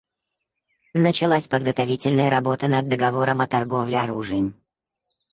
Началась 0.95 1.47
подготовительная 1.47 2.31
работа 2.31 2.67
над 2.67 2.87
договором 2.87 3.39
о 3.41 3.45
торговле 3.47 3.99
оружием. 3.99 4.59